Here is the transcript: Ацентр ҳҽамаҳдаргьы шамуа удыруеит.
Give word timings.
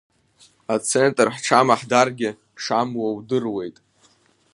Ацентр 0.73 1.27
ҳҽамаҳдаргьы 1.35 2.29
шамуа 2.63 3.09
удыруеит. 3.17 3.77